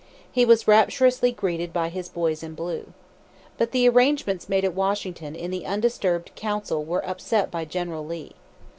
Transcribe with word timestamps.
He 0.31 0.45
was 0.45 0.67
rapturously 0.67 1.31
greeted 1.31 1.71
by 1.71 1.89
"his 1.89 2.09
boys 2.09 2.41
in 2.41 2.55
blue." 2.55 2.93
But 3.59 3.71
the 3.71 3.87
arrangements 3.87 4.49
made 4.49 4.65
at 4.65 4.73
Washington 4.73 5.35
in 5.35 5.51
the 5.51 5.67
undisturbed 5.67 6.31
council 6.35 6.83
were 6.83 7.05
upset 7.07 7.51
by 7.51 7.65
General 7.65 8.03
Lee. 8.03 8.31